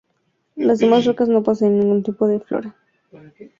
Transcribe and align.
Las 0.55 0.79
demás 0.79 1.05
rocas 1.05 1.29
no 1.29 1.43
poseen 1.43 1.77
ningún 1.77 2.01
tipo 2.01 2.27
de 2.27 2.39
flora. 2.39 2.75